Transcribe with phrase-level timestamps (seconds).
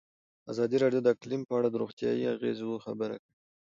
[0.51, 3.33] ازادي راډیو د اقلیم په اړه د روغتیایي اغېزو خبره کړې.